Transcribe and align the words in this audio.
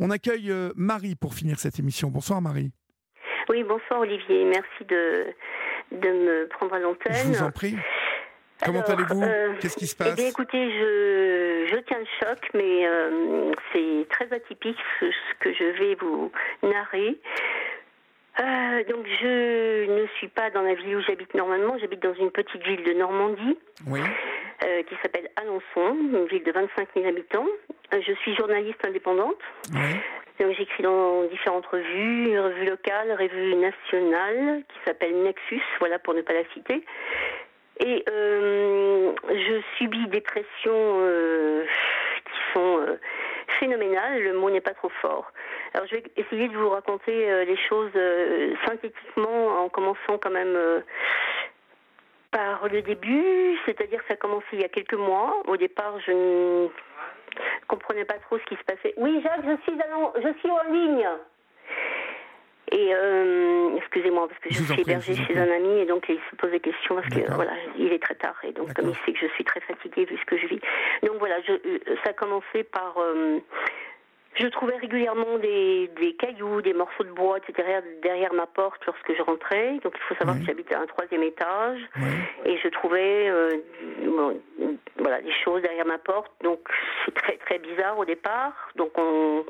On 0.00 0.10
accueille 0.10 0.50
Marie 0.76 1.14
pour 1.14 1.34
finir 1.34 1.58
cette 1.58 1.78
émission. 1.78 2.08
Bonsoir 2.08 2.40
Marie. 2.40 2.72
Oui, 3.48 3.62
bonsoir 3.64 4.00
Olivier. 4.00 4.44
Merci 4.44 4.84
de, 4.88 5.26
de 5.92 6.08
me 6.08 6.48
prendre 6.48 6.74
à 6.74 6.78
l'antenne. 6.78 7.12
Je 7.14 7.28
vous 7.28 7.42
en 7.42 7.50
prie. 7.50 7.76
Comment 8.64 8.80
allez-vous? 8.82 9.22
Qu'est-ce 9.60 9.76
qui 9.76 9.86
se 9.86 9.96
passe? 9.96 10.18
eh 10.18 10.28
écoutez, 10.28 10.70
je, 10.70 11.66
je 11.70 11.76
tiens 11.86 11.98
le 11.98 12.06
choc, 12.20 12.38
mais 12.54 12.86
c'est 13.72 14.06
très 14.10 14.34
atypique 14.34 14.78
ce, 15.00 15.06
que 15.40 15.52
je 15.52 15.64
vais 15.78 15.94
vous 15.96 16.32
narrer. 16.62 17.18
Euh, 18.40 18.84
donc 18.88 19.06
je 19.20 19.86
ne 19.90 20.06
suis 20.16 20.28
pas 20.28 20.50
dans 20.50 20.62
la 20.62 20.74
ville 20.74 20.96
où 20.96 21.02
j'habite 21.02 21.34
normalement, 21.34 21.76
j'habite 21.78 22.02
dans 22.02 22.14
une 22.14 22.30
petite 22.30 22.62
ville 22.62 22.82
de 22.84 22.92
Normandie 22.92 23.58
euh, 23.88 24.82
qui 24.84 24.94
s'appelle 25.02 25.28
Alençon, 25.36 25.96
une 26.12 26.26
ville 26.26 26.44
de 26.44 26.52
25 26.52 26.88
000 26.94 27.06
habitants. 27.06 27.46
Euh, 27.92 28.00
je 28.06 28.12
suis 28.14 28.34
journaliste 28.36 28.84
indépendante. 28.84 29.38
Donc 30.38 30.56
j'écris 30.56 30.82
dans 30.82 31.24
différentes 31.24 31.66
revues, 31.66 32.40
revues 32.40 32.64
locales, 32.64 33.12
revues 33.12 33.56
nationales 33.56 34.62
qui 34.68 34.78
s'appelle 34.86 35.22
Nexus, 35.22 35.62
voilà 35.80 35.98
pour 35.98 36.14
ne 36.14 36.22
pas 36.22 36.32
la 36.32 36.44
citer. 36.54 36.82
Et 37.80 38.04
je 38.06 39.60
subis 39.76 40.06
des 40.08 40.22
pressions 40.22 40.98
qui 42.24 42.52
sont 42.54 42.86
phénoménales, 43.58 44.22
le 44.22 44.32
mot 44.32 44.50
n'est 44.50 44.62
pas 44.62 44.74
trop 44.74 44.90
fort. 45.02 45.30
Alors 45.74 45.86
je 45.86 45.96
vais 45.96 46.04
essayer 46.16 46.48
de 46.48 46.56
vous 46.56 46.70
raconter 46.70 47.30
euh, 47.30 47.44
les 47.44 47.56
choses 47.56 47.92
euh, 47.94 48.54
synthétiquement 48.66 49.62
en 49.62 49.68
commençant 49.68 50.18
quand 50.20 50.30
même 50.30 50.56
euh, 50.56 50.80
par 52.32 52.68
le 52.68 52.82
début, 52.82 53.58
c'est-à-dire 53.66 54.00
que 54.00 54.08
ça 54.08 54.14
a 54.14 54.16
commencé 54.16 54.46
il 54.52 54.60
y 54.60 54.64
a 54.64 54.68
quelques 54.68 54.94
mois. 54.94 55.42
Au 55.46 55.56
départ, 55.56 55.98
je 56.06 56.68
ne 57.38 57.66
comprenais 57.66 58.04
pas 58.04 58.18
trop 58.18 58.38
ce 58.38 58.44
qui 58.44 58.56
se 58.56 58.64
passait. 58.64 58.94
Oui, 58.96 59.20
Jacques, 59.22 59.44
je 59.44 59.56
suis, 59.62 59.78
je 60.22 60.38
suis 60.38 60.50
en 60.50 60.72
ligne. 60.72 61.08
Et 62.72 62.92
excusez-moi 63.78 64.28
parce 64.28 64.40
que 64.40 64.54
je, 64.54 64.62
suis 64.62 64.82
hébergée 64.82 65.16
chez 65.16 65.36
un 65.36 65.50
ami 65.50 65.80
et 65.80 65.86
donc 65.86 66.06
il 66.08 66.20
se 66.30 66.36
pose 66.36 66.52
des 66.52 66.60
questions 66.60 66.94
parce 66.94 67.08
que 67.08 67.32
voilà, 67.32 67.50
il 67.76 67.92
est 67.92 68.00
très 68.00 68.14
tard 68.14 68.36
et 68.44 68.52
donc 68.52 68.72
comme 68.74 68.90
il 68.90 68.96
sait 69.04 69.12
que 69.12 69.26
je 69.26 69.32
suis 69.32 69.42
très 69.42 69.58
fatiguée 69.60 70.04
vu 70.04 70.16
ce 70.16 70.24
que 70.24 70.38
je 70.38 70.46
vis. 70.46 70.60
Donc 71.02 71.18
voilà, 71.18 71.40
je, 71.40 71.54
ça 72.04 72.10
a 72.10 72.12
commencé 72.12 72.62
par 72.62 72.96
je 74.40 74.46
trouvais 74.48 74.76
régulièrement 74.76 75.38
des, 75.38 75.90
des, 76.00 76.14
cailloux, 76.14 76.62
des 76.62 76.72
morceaux 76.72 77.04
de 77.04 77.10
bois, 77.10 77.38
etc. 77.38 77.80
derrière 78.02 78.32
ma 78.32 78.46
porte 78.46 78.84
lorsque 78.86 79.14
je 79.14 79.22
rentrais. 79.22 79.78
Donc 79.82 79.94
il 79.94 80.02
faut 80.08 80.14
savoir 80.14 80.38
que 80.38 80.44
j'habitais 80.44 80.74
à 80.74 80.80
un 80.80 80.86
troisième 80.86 81.22
étage 81.22 81.80
et 82.44 82.56
je 82.58 82.68
trouvais 82.68 83.28
euh, 83.28 83.58
voilà 84.98 85.20
des 85.20 85.32
choses 85.44 85.62
derrière 85.62 85.86
ma 85.86 85.98
porte. 85.98 86.32
Donc 86.42 86.60
c'est 87.04 87.14
très 87.14 87.36
très 87.36 87.58
bizarre 87.58 87.98
au 87.98 88.04
départ. 88.04 88.70
Donc 88.76 88.92
on, 88.96 89.44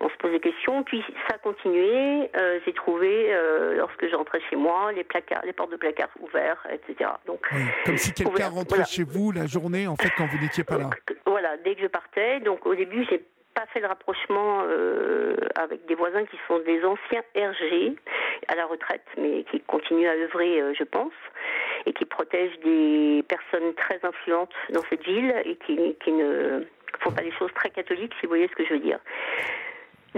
on 0.00 0.08
se 0.08 0.16
pose 0.16 0.32
des 0.32 0.40
questions. 0.40 0.82
Puis 0.82 1.04
ça 1.28 1.36
a 1.36 1.38
continué. 1.38 2.28
Euh, 2.36 2.58
j'ai 2.64 2.72
trouvé 2.72 3.32
euh, 3.32 3.76
lorsque 3.76 4.08
je 4.08 4.16
rentrais 4.16 4.40
chez 4.50 4.56
moi 4.56 4.92
les 4.92 5.04
placards, 5.04 5.42
les 5.44 5.52
portes 5.52 5.70
de 5.70 5.76
placards 5.76 6.10
ouverts, 6.20 6.66
etc. 6.72 7.10
Donc 7.26 7.40
comme 7.84 7.96
si 7.96 8.12
quelqu'un 8.12 8.48
rentrait 8.48 8.84
chez 8.84 9.04
vous 9.04 9.30
la 9.30 9.46
journée 9.46 9.86
en 9.86 9.96
fait 9.96 10.10
quand 10.16 10.26
vous 10.26 10.38
n'étiez 10.38 10.64
pas 10.64 10.78
là. 10.78 10.90
Voilà, 11.26 11.56
dès 11.58 11.74
que 11.74 11.82
je 11.82 11.86
partais. 11.86 12.40
Donc 12.40 12.66
au 12.66 12.74
début 12.74 13.04
j'ai 13.08 13.22
pas 13.56 13.66
fait 13.72 13.80
le 13.80 13.86
rapprochement 13.86 14.64
euh, 14.68 15.34
avec 15.54 15.86
des 15.86 15.94
voisins 15.94 16.24
qui 16.26 16.36
sont 16.46 16.58
des 16.58 16.84
anciens 16.84 17.22
RG 17.34 17.96
à 18.48 18.54
la 18.54 18.66
retraite, 18.66 19.06
mais 19.16 19.44
qui 19.50 19.60
continuent 19.60 20.08
à 20.08 20.12
œuvrer, 20.12 20.60
euh, 20.60 20.74
je 20.78 20.84
pense, 20.84 21.14
et 21.86 21.94
qui 21.94 22.04
protègent 22.04 22.60
des 22.60 23.24
personnes 23.26 23.72
très 23.74 23.98
influentes 24.02 24.52
dans 24.70 24.82
cette 24.90 25.02
ville 25.04 25.34
et 25.46 25.56
qui, 25.56 25.96
qui 26.04 26.12
ne 26.12 26.66
font 27.00 27.12
pas 27.12 27.22
des 27.22 27.32
choses 27.32 27.52
très 27.54 27.70
catholiques, 27.70 28.12
si 28.20 28.26
vous 28.26 28.30
voyez 28.30 28.46
ce 28.48 28.54
que 28.54 28.64
je 28.66 28.74
veux 28.74 28.80
dire. 28.80 28.98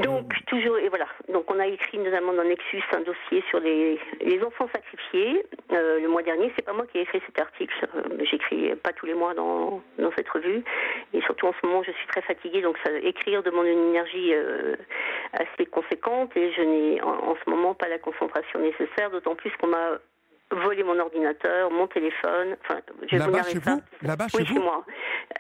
Donc 0.02 0.32
toujours 0.46 0.78
et 0.78 0.88
voilà. 0.88 1.06
Donc 1.32 1.50
on 1.50 1.58
a 1.58 1.66
écrit 1.66 1.98
notamment 1.98 2.32
dans 2.32 2.44
Nexus 2.44 2.82
un 2.92 3.00
dossier 3.00 3.42
sur 3.48 3.58
les, 3.60 3.98
les 4.20 4.42
enfants 4.42 4.68
sacrifiés. 4.72 5.44
Euh, 5.72 6.00
le 6.00 6.08
mois 6.08 6.22
dernier, 6.22 6.52
c'est 6.56 6.64
pas 6.64 6.72
moi 6.72 6.86
qui 6.86 6.98
ai 6.98 7.02
écrit 7.02 7.20
cet 7.26 7.38
article. 7.38 7.74
Euh, 7.96 8.24
J'écris 8.30 8.74
pas 8.76 8.92
tous 8.92 9.06
les 9.06 9.14
mois 9.14 9.34
dans, 9.34 9.82
dans 9.98 10.12
cette 10.16 10.28
revue. 10.28 10.62
Et 11.12 11.20
surtout 11.22 11.46
en 11.46 11.54
ce 11.60 11.66
moment, 11.66 11.82
je 11.82 11.90
suis 11.92 12.06
très 12.08 12.22
fatiguée, 12.22 12.62
donc 12.62 12.76
ça, 12.84 12.92
écrire 13.02 13.42
demande 13.42 13.66
une 13.66 13.88
énergie 13.90 14.32
euh, 14.34 14.76
assez 15.32 15.66
conséquente 15.66 16.36
et 16.36 16.52
je 16.52 16.62
n'ai 16.62 17.02
en, 17.02 17.30
en, 17.30 17.36
ce 17.44 17.50
moment 17.50 17.74
pas 17.74 17.88
la 17.88 17.98
concentration 17.98 18.60
nécessaire. 18.60 19.10
D'autant 19.10 19.34
plus 19.34 19.50
qu'on 19.60 19.68
m'a 19.68 19.98
voler 20.50 20.82
mon 20.82 20.98
ordinateur, 20.98 21.70
mon 21.70 21.86
téléphone. 21.86 22.56
Enfin, 22.62 22.80
je 23.10 23.16
Là-bas 23.16 23.42
chez 23.44 23.58
vous 23.58 23.82
Là-bas 24.02 24.28
chez 24.28 24.38
oui, 24.38 24.46
chez 24.46 24.58
moi. 24.58 24.84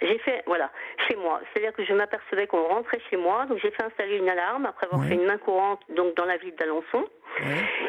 J'ai 0.02 0.18
fait, 0.18 0.42
voilà, 0.46 0.70
chez 1.08 1.16
moi. 1.16 1.40
C'est-à-dire 1.52 1.72
que 1.72 1.84
je 1.84 1.92
m'apercevais 1.92 2.46
qu'on 2.46 2.64
rentrait 2.64 3.00
chez 3.10 3.16
moi, 3.16 3.46
donc 3.46 3.58
j'ai 3.62 3.70
fait 3.70 3.82
installer 3.82 4.16
une 4.16 4.28
alarme 4.28 4.66
après 4.66 4.86
avoir 4.86 5.04
fait 5.06 5.14
une 5.14 5.26
main 5.26 5.38
courante 5.38 5.80
donc 5.96 6.14
dans 6.16 6.24
la 6.24 6.36
ville 6.36 6.54
d'Alençon. 6.56 7.04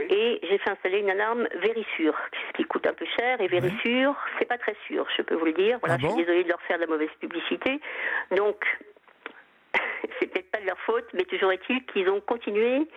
Et 0.09 0.39
j'ai 0.43 0.57
fait 0.59 0.69
installer 0.69 0.99
une 0.99 1.09
alarme 1.09 1.47
Vérissure, 1.61 2.15
ce 2.47 2.57
qui 2.57 2.65
coûte 2.65 2.85
un 2.85 2.93
peu 2.93 3.05
cher. 3.17 3.41
Et 3.41 3.47
Vérissure, 3.47 4.15
c'est 4.37 4.45
pas 4.45 4.57
très 4.57 4.75
sûr, 4.87 5.07
je 5.17 5.23
peux 5.23 5.35
vous 5.35 5.45
le 5.45 5.53
dire. 5.53 5.79
Voilà, 5.79 5.95
ah 5.95 6.01
je 6.01 6.07
suis 6.07 6.17
désolée 6.17 6.43
de 6.43 6.49
leur 6.49 6.61
faire 6.63 6.77
de 6.77 6.83
la 6.83 6.87
mauvaise 6.87 7.09
publicité. 7.19 7.79
Donc, 8.35 8.63
c'est 10.19 10.27
peut-être 10.27 10.51
pas 10.51 10.59
de 10.59 10.65
leur 10.65 10.79
faute, 10.79 11.05
mais 11.13 11.23
toujours 11.23 11.51
est-il 11.51 11.83
qu'ils 11.85 12.09
ont 12.09 12.21
continué 12.21 12.87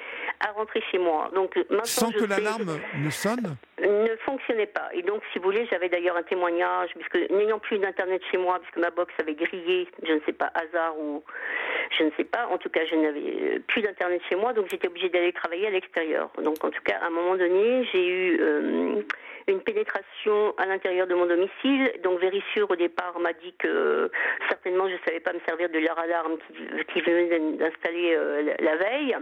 à 0.41 0.53
rentrer 0.53 0.83
chez 0.91 0.99
moi. 0.99 1.31
Donc 1.35 1.57
maintenant, 1.57 1.85
sans 1.85 2.11
que 2.11 2.25
l'alarme 2.25 2.79
ne 2.99 3.11
sonne 3.11 3.57
Ne 3.72 3.72
fonctionnait 4.43 4.67
pas. 4.67 4.89
Et 4.93 5.03
donc, 5.03 5.23
si 5.33 5.39
vous 5.39 5.45
voulez, 5.45 5.67
j'avais 5.71 5.89
d'ailleurs 5.89 6.17
un 6.17 6.23
témoignage, 6.23 6.91
puisque 6.95 7.31
n'ayant 7.31 7.59
plus 7.59 7.79
d'internet 7.79 8.23
chez 8.31 8.39
moi, 8.39 8.59
puisque 8.61 8.79
ma 8.79 8.91
box 8.91 9.13
avait 9.19 9.35
grillé, 9.35 9.89
je 10.03 10.13
ne 10.13 10.21
sais 10.21 10.33
pas 10.33 10.51
hasard 10.55 10.99
ou 10.99 11.23
je 11.99 12.05
ne 12.05 12.11
sais 12.17 12.25
pas. 12.25 12.47
En 12.49 12.59
tout 12.59 12.69
cas, 12.69 12.85
je 12.85 12.95
n'avais 12.97 13.61
plus 13.61 13.83
d'internet 13.83 14.21
chez 14.29 14.37
moi, 14.37 14.53
donc 14.53 14.67
j'étais 14.71 14.89
obligée 14.89 15.09
d'aller 15.09 15.33
travailler 15.33 15.67
à 15.67 15.71
l'extérieur. 15.71 16.31
Donc, 16.43 16.63
en 16.65 16.71
tout 16.71 16.83
cas, 16.85 16.99
à 17.03 17.07
un 17.07 17.11
moment 17.11 17.37
donné, 17.37 17.87
j'ai 17.93 18.07
eu 18.07 18.41
euh, 18.41 19.03
une 19.49 19.61
pénétration 19.61 20.55
à 20.59 20.67
l'intérieur 20.67 21.07
de 21.07 21.15
mon 21.15 21.27
domicile. 21.27 21.93
Donc 22.03 22.21
Vérissure 22.21 22.71
au 22.71 22.77
départ 22.77 23.19
m'a 23.21 23.33
dit 23.33 23.55
que 23.59 24.11
certainement 24.49 24.89
je 24.89 24.95
ne 24.95 24.99
savais 25.05 25.21
pas 25.21 25.33
me 25.33 25.41
servir 25.47 25.69
de 25.69 25.79
leur 25.79 25.99
alarme 25.99 26.37
qui, 26.39 26.93
qui 26.93 27.01
venait 27.01 27.57
d'installer 27.57 28.15
euh, 28.15 28.55
la 28.61 28.77
veille. 28.77 29.17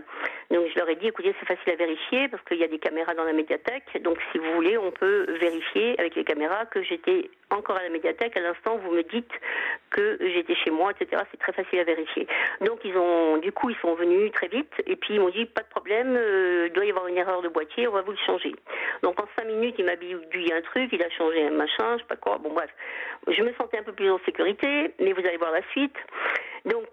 Donc 0.51 0.67
je 0.73 0.79
leur 0.79 0.89
ai 0.89 0.97
dit 0.97 1.09
écoutez 1.09 1.35
c'est 1.41 1.47
facile 1.47 1.73
à 1.73 1.77
vérifier 1.77 2.29
parce 2.29 2.43
qu'il 2.45 2.59
y 2.59 2.65
a 2.65 2.69
des 2.69 2.79
caméras 2.79 3.15
dans 3.15 3.25
la 3.25 3.33
médiathèque. 3.33 4.03
Donc 4.03 4.19
si 4.33 4.39
vous 4.39 4.53
voulez 4.55 4.77
on 4.77 4.91
peut 4.91 5.27
vérifier 5.41 5.99
avec 5.99 6.15
les 6.15 6.25
caméras 6.25 6.67
que 6.67 6.83
j'étais 6.83 7.31
encore 7.51 7.77
à 7.77 7.83
la 7.83 7.89
médiathèque 7.89 8.37
à 8.37 8.41
l'instant 8.41 8.77
vous 8.79 8.93
me 8.93 9.03
dites 9.03 9.31
que 9.91 10.19
j'étais 10.21 10.55
chez 10.55 10.71
moi 10.71 10.93
etc. 10.93 11.23
C'est 11.31 11.41
très 11.41 11.53
facile 11.53 11.81
à 11.81 11.85
vérifier. 11.85 12.27
Donc 12.61 12.81
ils 12.85 12.97
ont 12.97 13.39
du 13.39 13.53
coup 13.53 13.71
ils 13.71 13.77
sont 13.77 13.95
venus 13.95 14.33
très 14.33 14.49
vite 14.49 14.73
et 14.87 14.97
puis 14.97 15.15
ils 15.15 15.21
m'ont 15.21 15.31
dit 15.31 15.47
pas 15.47 15.63
de 15.63 15.69
problème 15.69 16.17
euh, 16.17 16.69
doit 16.71 16.85
y 16.85 16.91
avoir 16.91 17.07
une 17.07 17.19
erreur 17.19 17.43
de 17.43 17.49
boîtier 17.49 17.89
on 17.89 17.93
va 17.93 18.03
vous 18.03 18.13
le 18.13 18.19
changer. 18.27 18.55
Donc 19.03 19.21
en 19.21 19.27
cinq 19.37 19.47
minutes 19.47 19.75
il 19.79 19.85
m'a 19.85 19.97
dit 19.97 20.15
un 20.53 20.63
truc, 20.63 20.91
il 20.93 21.03
a 21.03 21.11
changé 21.11 21.47
un 21.47 21.51
machin, 21.51 21.97
je 21.97 22.03
sais 22.03 22.09
pas 22.09 22.17
quoi. 22.17 22.39
Bon 22.39 22.53
bref, 22.53 22.71
je 23.29 23.43
me 23.43 23.53
sentais 23.55 23.79
un 23.79 23.83
peu 23.83 23.93
plus 23.93 24.11
en 24.11 24.19
sécurité, 24.25 24.93
mais 24.99 25.13
vous 25.13 25.21
allez 25.21 25.37
voir 25.37 25.53
la 25.53 25.63
suite. 25.71 25.97
Donc 26.65 26.89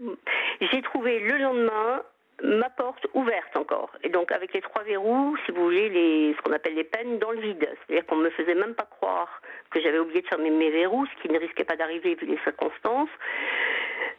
j'ai 0.60 0.82
trouvé 0.82 1.20
le 1.20 1.38
lendemain 1.38 2.02
ma 2.42 2.70
porte 2.70 3.06
ouverte 3.14 3.56
encore. 3.56 3.90
Et 4.02 4.08
donc 4.08 4.32
avec 4.32 4.52
les 4.52 4.60
trois 4.60 4.82
verrous, 4.82 5.36
si 5.44 5.52
vous 5.52 5.64
voulez, 5.64 6.34
ce 6.36 6.42
qu'on 6.42 6.52
appelle 6.52 6.74
les 6.74 6.84
peines 6.84 7.18
dans 7.18 7.30
le 7.30 7.40
vide. 7.40 7.68
C'est-à-dire 7.86 8.06
qu'on 8.06 8.16
ne 8.16 8.24
me 8.24 8.30
faisait 8.30 8.54
même 8.54 8.74
pas 8.74 8.88
croire 8.90 9.40
que 9.70 9.80
j'avais 9.80 9.98
oublié 9.98 10.22
de 10.22 10.26
fermer 10.26 10.50
mes 10.50 10.70
verrous, 10.70 11.06
ce 11.06 11.22
qui 11.22 11.32
ne 11.32 11.38
risquait 11.38 11.64
pas 11.64 11.76
d'arriver 11.76 12.14
vu 12.14 12.26
les 12.26 12.38
circonstances. 12.38 13.10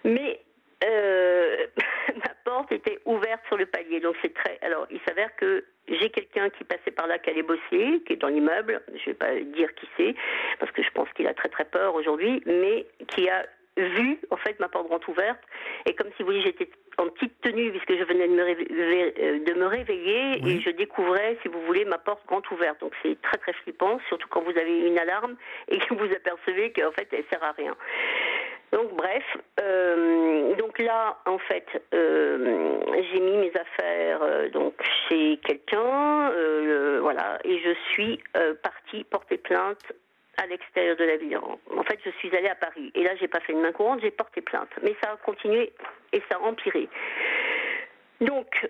Mais 0.03 0.39
euh, 0.83 1.67
ma 2.15 2.33
porte 2.43 2.71
était 2.71 2.99
ouverte 3.05 3.41
sur 3.47 3.57
le 3.57 3.65
palier. 3.65 3.99
Donc 3.99 4.15
c'est 4.21 4.33
très. 4.33 4.59
Alors 4.61 4.87
il 4.89 4.99
s'avère 5.07 5.35
que 5.35 5.65
j'ai 5.87 6.09
quelqu'un 6.09 6.49
qui 6.49 6.63
passait 6.63 6.91
par 6.91 7.07
là, 7.07 7.19
qui 7.19 7.29
allait 7.29 7.43
bosser, 7.43 8.01
qui 8.05 8.13
est 8.13 8.21
dans 8.21 8.29
l'immeuble. 8.29 8.81
Je 8.93 9.05
vais 9.05 9.13
pas 9.13 9.35
dire 9.35 9.73
qui 9.75 9.87
c'est, 9.97 10.15
parce 10.59 10.71
que 10.71 10.83
je 10.83 10.91
pense 10.91 11.09
qu'il 11.13 11.27
a 11.27 11.33
très 11.33 11.49
très 11.49 11.65
peur 11.65 11.95
aujourd'hui, 11.95 12.41
mais 12.45 12.85
qui 13.07 13.29
a 13.29 13.45
vu 13.77 14.19
en 14.29 14.37
fait 14.37 14.59
ma 14.59 14.67
porte 14.67 14.87
grande 14.87 15.07
ouverte 15.07 15.39
et 15.85 15.95
comme 15.95 16.09
si 16.17 16.23
vous 16.23 16.27
voulez 16.27 16.41
j'étais 16.41 16.69
en 16.97 17.07
petite 17.09 17.39
tenue 17.41 17.71
puisque 17.71 17.97
je 17.97 18.03
venais 18.03 18.27
de 18.27 18.33
me 18.33 18.43
réveiller, 18.43 19.13
euh, 19.19 19.39
de 19.39 19.53
me 19.53 19.65
réveiller 19.65 20.41
et 20.45 20.61
je 20.61 20.69
découvrais 20.71 21.37
si 21.41 21.47
vous 21.47 21.61
voulez 21.61 21.85
ma 21.85 21.97
porte 21.97 22.25
grande 22.27 22.43
ouverte. 22.51 22.79
Donc 22.81 22.93
c'est 23.01 23.19
très 23.21 23.37
très 23.37 23.53
flippant 23.53 23.99
surtout 24.07 24.27
quand 24.29 24.41
vous 24.41 24.57
avez 24.57 24.87
une 24.87 24.99
alarme 24.99 25.35
et 25.67 25.77
que 25.79 25.93
vous 25.93 26.05
apercevez 26.05 26.71
qu'en 26.71 26.91
fait 26.91 27.07
elle 27.11 27.23
sert 27.29 27.43
à 27.43 27.51
rien. 27.51 27.75
Donc 28.71 28.93
bref, 28.95 29.23
euh, 29.59 30.55
donc 30.55 30.79
là 30.79 31.17
en 31.25 31.37
fait 31.39 31.67
euh, 31.93 32.79
j'ai 33.11 33.19
mis 33.19 33.37
mes 33.37 33.51
affaires 33.53 34.21
euh, 34.21 34.49
donc 34.49 34.73
chez 35.09 35.39
quelqu'un, 35.43 36.31
voilà, 37.01 37.39
et 37.43 37.59
je 37.59 37.73
suis 37.91 38.19
partie 38.63 39.03
porter 39.03 39.37
plainte 39.37 39.91
à 40.37 40.45
l'extérieur 40.47 40.95
de 40.95 41.03
la 41.03 41.17
ville. 41.17 41.37
En 41.37 41.83
fait, 41.83 41.99
je 42.05 42.11
suis 42.11 42.35
allée 42.35 42.47
à 42.47 42.55
Paris 42.55 42.91
et 42.95 43.03
là 43.03 43.11
j'ai 43.19 43.27
pas 43.27 43.41
fait 43.41 43.51
une 43.51 43.61
main 43.61 43.73
courante, 43.73 43.99
j'ai 44.01 44.11
porté 44.11 44.39
plainte, 44.39 44.69
mais 44.81 44.95
ça 45.03 45.11
a 45.11 45.17
continué 45.17 45.73
et 46.13 46.21
ça 46.29 46.35
a 46.35 46.39
empiré. 46.39 46.89
Donc 48.21 48.69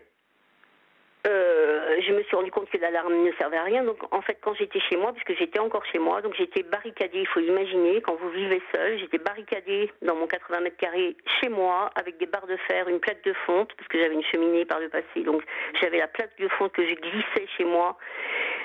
euh, 1.27 2.01
je 2.01 2.13
me 2.13 2.23
suis 2.23 2.35
rendu 2.35 2.51
compte 2.51 2.69
que 2.69 2.77
l'alarme 2.77 3.13
ne 3.23 3.31
servait 3.33 3.57
à 3.57 3.63
rien. 3.63 3.83
Donc, 3.83 3.97
en 4.11 4.21
fait, 4.21 4.37
quand 4.41 4.53
j'étais 4.55 4.79
chez 4.79 4.95
moi, 4.95 5.13
puisque 5.13 5.37
j'étais 5.37 5.59
encore 5.59 5.85
chez 5.85 5.99
moi, 5.99 6.21
donc 6.21 6.35
j'étais 6.35 6.63
barricadée, 6.63 7.19
il 7.19 7.27
faut 7.27 7.39
imaginer, 7.39 8.01
quand 8.01 8.15
vous 8.15 8.29
vivez 8.29 8.61
seul, 8.73 8.97
j'étais 8.99 9.19
barricadée 9.19 9.91
dans 10.01 10.15
mon 10.15 10.27
80 10.27 10.61
mètres 10.61 10.77
carrés 10.77 11.15
chez 11.39 11.49
moi, 11.49 11.91
avec 11.95 12.17
des 12.17 12.25
barres 12.25 12.47
de 12.47 12.57
fer, 12.67 12.87
une 12.87 12.99
plaque 12.99 13.23
de 13.23 13.33
fonte, 13.45 13.73
parce 13.75 13.87
que 13.87 13.99
j'avais 13.99 14.15
une 14.15 14.23
cheminée 14.23 14.65
par 14.65 14.79
le 14.79 14.89
passé, 14.89 15.21
donc 15.23 15.43
j'avais 15.79 15.99
la 15.99 16.07
plaque 16.07 16.37
de 16.39 16.47
fonte 16.47 16.71
que 16.71 16.85
je 16.85 16.95
glissais 16.95 17.47
chez 17.57 17.65
moi. 17.65 17.97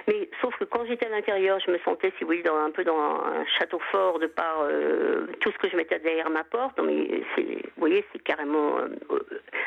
Mais 0.09 0.29
sauf 0.41 0.57
que 0.57 0.65
quand 0.65 0.87
j'étais 0.87 1.07
à 1.07 1.09
l'intérieur, 1.09 1.59
je 1.65 1.71
me 1.71 1.79
sentais, 1.79 2.13
si 2.17 2.25
vous 2.25 2.29
voulez, 2.29 2.43
un 2.47 2.71
peu 2.71 2.85
dans 2.85 2.97
un 2.97 3.45
château 3.59 3.81
fort 3.91 4.19
de 4.19 4.27
par 4.27 4.61
euh, 4.63 5.27
tout 5.41 5.51
ce 5.51 5.59
que 5.59 5.69
je 5.69 5.77
mettais 5.77 5.99
derrière 5.99 6.31
ma 6.31 6.45
porte. 6.45 6.79
Non, 6.79 6.85
mais 6.85 7.23
vous 7.37 7.61
voyez, 7.77 8.05
c'est 8.13 8.23
carrément 8.23 8.79
euh, 8.79 8.89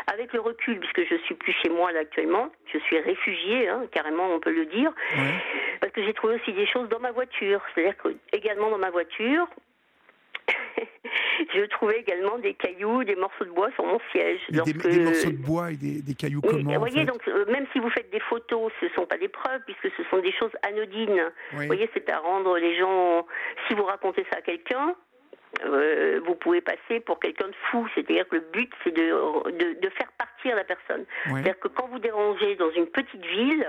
avec 0.08 0.32
le 0.34 0.40
recul, 0.40 0.80
puisque 0.80 1.10
je 1.10 1.16
suis 1.24 1.36
plus 1.36 1.54
chez 1.62 1.69
moi 1.80 1.92
là 1.94 2.02
actuellement, 2.02 2.50
je 2.74 2.78
suis 2.80 3.00
réfugiée, 3.00 3.70
hein, 3.70 3.84
carrément, 3.92 4.28
on 4.36 4.40
peut 4.40 4.54
le 4.54 4.66
dire, 4.66 4.92
parce 5.80 5.94
que 5.94 6.04
j'ai 6.04 6.14
trouvé 6.14 6.36
aussi 6.36 6.52
des 6.52 6.68
choses 6.68 6.90
dans 6.90 7.00
ma 7.00 7.12
voiture. 7.12 7.62
C'est-à-dire 7.74 7.98
que 7.98 8.10
également 8.34 8.70
dans 8.70 8.78
ma 8.78 8.90
voiture, 8.90 9.48
je 11.56 11.66
trouvais 11.68 12.00
également 12.00 12.38
des 12.38 12.54
cailloux, 12.54 13.04
des 13.06 13.16
morceaux 13.16 13.46
de 13.46 13.52
bois 13.52 13.72
sur 13.76 13.86
mon 13.86 14.00
siège. 14.12 14.42
des, 14.50 15.00
morceaux 15.00 15.32
de 15.32 15.38
bois 15.38 15.72
et 15.72 15.78
des, 15.78 16.14
cailloux 16.14 16.42
comment 16.42 16.74
Vous 16.74 16.80
voyez, 16.80 17.06
donc 17.06 17.26
euh, 17.28 17.46
même 17.46 17.66
si 17.72 17.80
vous 17.80 17.90
faites 17.90 18.12
des 18.12 18.20
photos, 18.20 18.72
ce 18.82 18.86
ne 18.86 18.92
sont 18.92 19.06
pas 19.06 19.18
des 19.18 19.30
preuves 19.30 19.62
puisque 19.66 19.96
ce 19.96 20.04
sont 20.10 20.20
des 20.20 20.34
choses 20.34 20.52
anodines. 20.64 21.32
Vous 21.54 21.68
voyez, 21.68 21.90
c'est 21.94 22.10
à 22.10 22.20
rendre 22.20 22.58
les 22.58 22.78
gens. 22.78 23.26
Si 23.68 23.74
vous 23.74 23.84
racontez 23.84 24.26
ça 24.32 24.40
à 24.40 24.42
quelqu'un, 24.42 24.96
euh, 25.66 26.22
vous 26.26 26.36
pouvez 26.36 26.62
passer 26.62 27.00
pour 27.00 27.20
quelqu'un 27.20 27.48
de 27.48 27.56
fou. 27.70 27.88
C'est-à-dire 27.96 28.28
que 28.28 28.36
le 28.36 28.46
but, 28.54 28.72
c'est 28.84 28.96
de, 28.96 29.80
de, 29.80 29.90
faire 29.90 30.12
partir 30.40 30.56
la 30.56 30.64
personne. 30.64 31.06
C'est-à-dire 31.26 31.60
que 31.60 31.68
quand 31.68 31.88
vous 31.88 32.00
dérangez 32.00 32.56
dans 32.56 32.72
une 32.72 32.88
petite 32.88 33.26
ville, 33.26 33.68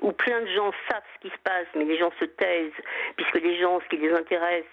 où 0.00 0.12
plein 0.12 0.40
de 0.40 0.46
gens 0.48 0.72
savent 0.90 1.02
ce 1.14 1.28
qui 1.28 1.34
se 1.34 1.40
passe, 1.42 1.66
mais 1.74 1.84
les 1.84 1.98
gens 1.98 2.12
se 2.18 2.24
taisent, 2.24 2.72
puisque 3.16 3.40
les 3.40 3.58
gens, 3.58 3.80
ce 3.80 3.88
qui 3.88 3.96
les 3.96 4.12
intéresse, 4.12 4.64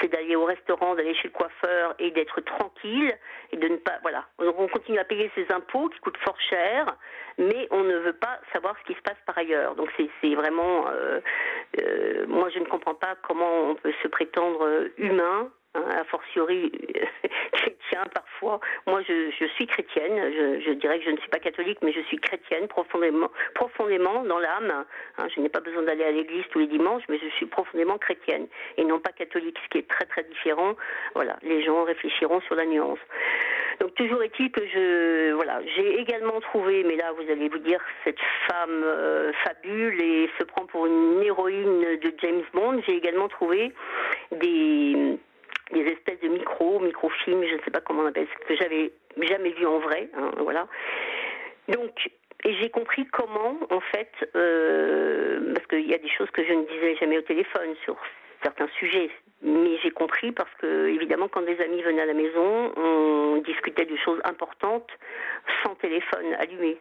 c'est 0.00 0.08
d'aller 0.08 0.36
au 0.36 0.44
restaurant, 0.44 0.94
d'aller 0.94 1.14
chez 1.14 1.28
le 1.28 1.32
coiffeur 1.32 1.94
et 1.98 2.10
d'être 2.10 2.40
tranquille 2.42 3.12
et 3.52 3.56
de 3.56 3.68
ne 3.68 3.76
pas. 3.76 3.98
Voilà. 4.02 4.24
Donc 4.38 4.58
on 4.58 4.68
continue 4.68 4.98
à 4.98 5.04
payer 5.04 5.30
ses 5.34 5.50
impôts 5.52 5.88
qui 5.88 5.98
coûtent 6.00 6.18
fort 6.18 6.40
cher, 6.40 6.96
mais 7.38 7.68
on 7.70 7.82
ne 7.82 7.96
veut 7.98 8.12
pas 8.12 8.40
savoir 8.52 8.76
ce 8.80 8.92
qui 8.92 8.98
se 8.98 9.02
passe 9.02 9.18
par 9.26 9.38
ailleurs. 9.38 9.74
Donc 9.74 9.90
c'est 9.96 10.34
vraiment. 10.34 10.88
Euh, 10.88 11.20
euh, 11.80 12.26
moi, 12.26 12.48
je 12.50 12.58
ne 12.58 12.66
comprends 12.66 12.94
pas 12.94 13.16
comment 13.22 13.70
on 13.70 13.74
peut 13.74 13.92
se 14.02 14.08
prétendre 14.08 14.90
humain 14.98 15.50
Hein, 15.74 15.84
a 16.00 16.04
fortiori 16.04 16.70
parfois. 18.14 18.60
Moi, 18.86 19.02
je, 19.02 19.46
suis 19.54 19.66
chrétienne. 19.66 20.16
Je, 20.16 20.60
je, 20.66 20.72
dirais 20.72 20.98
que 20.98 21.04
je 21.04 21.10
ne 21.10 21.16
suis 21.18 21.28
pas 21.28 21.38
catholique, 21.38 21.78
mais 21.82 21.92
je 21.92 22.00
suis 22.02 22.18
chrétienne 22.18 22.68
profondément, 22.68 23.30
profondément 23.54 24.24
dans 24.24 24.38
l'âme. 24.38 24.84
Hein, 25.18 25.26
je 25.34 25.40
n'ai 25.40 25.48
pas 25.48 25.60
besoin 25.60 25.82
d'aller 25.82 26.04
à 26.04 26.10
l'église 26.10 26.44
tous 26.50 26.58
les 26.58 26.66
dimanches, 26.66 27.02
mais 27.08 27.18
je 27.18 27.28
suis 27.36 27.46
profondément 27.46 27.98
chrétienne 27.98 28.46
et 28.76 28.84
non 28.84 28.98
pas 28.98 29.12
catholique, 29.12 29.58
ce 29.64 29.68
qui 29.68 29.78
est 29.78 29.88
très 29.88 30.06
très 30.06 30.24
différent. 30.24 30.74
Voilà, 31.14 31.36
les 31.42 31.62
gens 31.62 31.84
réfléchiront 31.84 32.40
sur 32.42 32.54
la 32.54 32.66
nuance. 32.66 32.98
Donc 33.80 33.94
toujours 33.94 34.22
est-il 34.22 34.50
que 34.50 34.60
je 34.66 35.32
voilà, 35.32 35.60
j'ai 35.74 35.98
également 35.98 36.40
trouvé, 36.40 36.84
mais 36.84 36.96
là 36.96 37.12
vous 37.12 37.30
allez 37.30 37.48
vous 37.48 37.58
dire 37.58 37.80
cette 38.04 38.20
femme 38.48 38.82
euh, 38.84 39.32
fabule 39.44 40.00
et 40.00 40.30
se 40.38 40.44
prend 40.44 40.66
pour 40.66 40.86
une 40.86 41.22
héroïne 41.22 41.80
de 41.80 42.12
James 42.18 42.42
Bond. 42.52 42.80
J'ai 42.86 42.96
également 42.96 43.28
trouvé 43.28 43.72
des 44.30 45.18
des 45.72 45.82
espèces 45.82 46.20
de 46.20 46.28
micros, 46.28 46.80
microfilms, 46.80 47.44
je 47.44 47.54
ne 47.54 47.60
sais 47.62 47.70
pas 47.70 47.80
comment 47.80 48.02
on 48.02 48.06
appelle, 48.06 48.26
ce 48.40 48.46
que 48.46 48.56
j'avais 48.56 48.92
jamais 49.20 49.50
vu 49.50 49.66
en 49.66 49.78
vrai, 49.78 50.08
hein, 50.16 50.30
voilà. 50.38 50.66
Donc, 51.68 52.10
et 52.44 52.54
j'ai 52.54 52.70
compris 52.70 53.06
comment, 53.06 53.56
en 53.70 53.80
fait, 53.80 54.10
euh, 54.34 55.54
parce 55.54 55.66
qu'il 55.68 55.88
y 55.88 55.94
a 55.94 55.98
des 55.98 56.08
choses 56.08 56.30
que 56.30 56.44
je 56.44 56.52
ne 56.52 56.64
disais 56.66 56.96
jamais 56.96 57.18
au 57.18 57.22
téléphone 57.22 57.74
sur 57.84 57.96
certains 58.42 58.66
sujets, 58.78 59.10
mais 59.42 59.78
j'ai 59.82 59.92
compris 59.92 60.32
parce 60.32 60.52
que, 60.58 60.88
évidemment, 60.88 61.28
quand 61.28 61.42
des 61.42 61.60
amis 61.60 61.82
venaient 61.82 62.02
à 62.02 62.06
la 62.06 62.14
maison, 62.14 62.72
on 62.76 63.42
discutait 63.44 63.86
de 63.86 63.96
choses 63.96 64.20
importantes 64.24 64.90
sans 65.62 65.74
téléphone 65.76 66.34
allumé. 66.38 66.78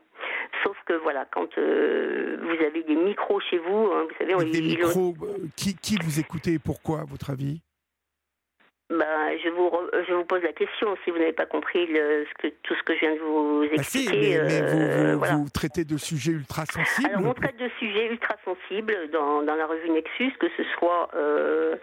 Sauf 0.63 0.77
que 0.85 0.93
voilà, 0.93 1.25
quand 1.31 1.57
euh, 1.57 2.37
vous 2.41 2.65
avez 2.65 2.83
des 2.83 2.95
micros 2.95 3.39
chez 3.39 3.57
vous, 3.59 3.91
hein, 3.93 4.07
vous 4.09 4.15
savez, 4.17 4.35
on 4.35 4.39
des 4.39 4.61
micros, 4.61 5.13
euh, 5.21 5.47
qui, 5.55 5.75
qui 5.75 5.97
vous 6.03 6.19
écoutez 6.19 6.53
et 6.53 6.59
pourquoi, 6.59 7.01
à 7.01 7.05
votre 7.05 7.29
avis? 7.29 7.61
Bah, 8.91 9.37
je, 9.43 9.49
vous 9.49 9.71
je 10.07 10.13
vous 10.13 10.25
pose 10.25 10.43
la 10.43 10.53
question 10.53 10.95
si 11.03 11.11
vous 11.11 11.17
n'avez 11.17 11.33
pas 11.33 11.45
compris 11.45 11.87
le, 11.87 12.25
ce 12.25 12.41
que, 12.41 12.53
tout 12.63 12.75
ce 12.75 12.83
que 12.83 12.93
je 12.95 12.99
viens 12.99 13.15
de 13.15 13.19
vous 13.19 13.63
expliquer. 13.63 14.37
Bah 14.37 14.49
si, 14.49 14.55
mais, 14.55 14.61
vous, 14.61 15.19
vous, 15.19 15.43
vous, 15.43 15.49
traitez 15.49 15.85
de 15.85 15.97
sujets 15.97 16.31
ultra 16.31 16.65
sensibles. 16.65 17.09
Alors, 17.15 17.31
on 17.31 17.33
traite 17.33 17.57
de 17.57 17.69
sujets 17.79 18.07
ultra 18.07 18.35
sensibles 18.43 19.09
dans, 19.11 19.43
dans 19.43 19.55
la 19.55 19.65
revue 19.65 19.89
Nexus, 19.89 20.33
que 20.39 20.47
ce 20.57 20.63
soit 20.77 21.09
euh, 21.15 21.75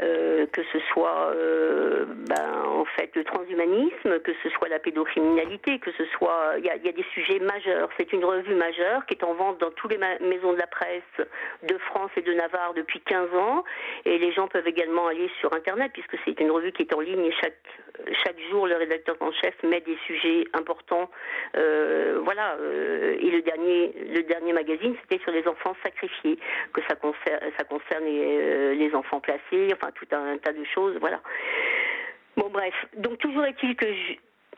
euh, 0.00 0.46
que 0.46 0.62
ce 0.72 0.78
soit 0.92 1.32
euh, 1.34 2.06
ben, 2.08 2.64
en 2.66 2.84
fait 2.84 3.10
le 3.14 3.24
transhumanisme, 3.24 4.20
que 4.20 4.32
ce 4.42 4.48
soit 4.50 4.68
la 4.68 4.78
pédocriminalité, 4.78 5.78
que 5.78 5.92
ce 5.92 6.04
soit 6.16 6.54
il 6.58 6.64
y 6.64 6.70
a, 6.70 6.78
des 6.78 7.04
sujets 7.12 7.38
majeurs. 7.40 7.90
C'est 7.98 8.12
une 8.12 8.24
revue 8.24 8.54
majeure 8.54 9.04
qui 9.06 9.14
est 9.14 9.24
en 9.24 9.34
vente 9.34 9.58
dans 9.58 9.70
toutes 9.70 9.92
les 9.92 9.98
maisons 9.98 10.52
de 10.52 10.58
la 10.58 10.66
presse 10.66 11.02
de 11.62 11.76
France 11.78 12.10
et 12.16 12.22
de 12.22 12.32
Navarre 12.32 12.72
depuis 12.74 13.00
15 13.00 13.34
ans, 13.34 13.64
et 14.04 14.18
les 14.18 14.32
gens 14.32 14.48
peuvent 14.48 14.66
également 14.66 15.08
aller 15.08 15.30
sur 15.40 15.52
internet 15.52 15.90
puisque 15.92 16.16
c'est 16.24 16.40
une 16.40 16.50
revue 16.50 16.72
qui 16.72 16.82
est 16.82 16.94
en 16.94 17.00
ligne 17.00 17.24
et 17.26 17.32
chaque 17.32 17.58
chaque 18.24 18.40
jour 18.50 18.66
le 18.66 18.76
rédacteur 18.76 19.16
en 19.20 19.30
chef 19.32 19.54
met 19.62 19.80
des 19.80 19.98
sujets 20.06 20.44
importants. 20.54 21.10
Euh, 21.56 22.20
voilà. 22.24 22.56
Et 23.20 23.30
le 23.30 23.42
dernier 23.42 23.92
le 24.14 24.22
dernier 24.22 24.52
magazine 24.54 24.94
c'était 25.02 25.22
sur 25.22 25.32
les 25.32 25.46
enfants 25.46 25.76
sacrifiés, 25.82 26.38
que 26.72 26.80
ça 26.88 26.94
concerne 26.96 27.40
ça 27.58 27.64
concerne 27.64 28.04
les, 28.04 28.74
les 28.74 28.94
enfants 28.94 29.20
placés 29.20 29.68
enfin 29.82 29.91
tout 29.94 30.06
un, 30.12 30.38
tas 30.38 30.52
de 30.52 30.64
choses, 30.64 30.96
voilà. 31.00 31.20
Bon 32.36 32.48
bref, 32.48 32.74
donc 32.96 33.18
toujours 33.18 33.44
est-il 33.44 33.76
que 33.76 33.86